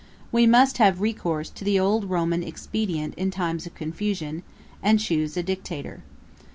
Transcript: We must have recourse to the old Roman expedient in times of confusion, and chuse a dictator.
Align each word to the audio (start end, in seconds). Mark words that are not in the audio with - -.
We 0.31 0.47
must 0.47 0.79
have 0.79 0.99
recourse 0.99 1.51
to 1.51 1.63
the 1.63 1.79
old 1.79 2.05
Roman 2.05 2.41
expedient 2.41 3.13
in 3.17 3.29
times 3.29 3.67
of 3.67 3.75
confusion, 3.75 4.41
and 4.81 4.99
chuse 4.99 5.37
a 5.37 5.43
dictator. 5.43 6.01